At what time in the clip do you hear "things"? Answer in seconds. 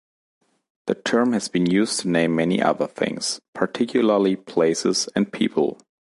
2.87-3.39